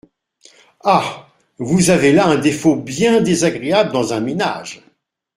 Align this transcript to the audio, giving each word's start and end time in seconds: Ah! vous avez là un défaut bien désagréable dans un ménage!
Ah! 0.83 1.27
vous 1.59 1.91
avez 1.91 2.11
là 2.11 2.25
un 2.25 2.37
défaut 2.39 2.75
bien 2.75 3.21
désagréable 3.21 3.91
dans 3.91 4.13
un 4.13 4.19
ménage! 4.19 4.81